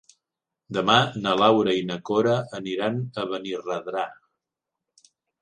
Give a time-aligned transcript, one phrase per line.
[0.77, 0.95] Demà
[1.25, 4.09] na Laura i na Cora aniran a Benirredrà.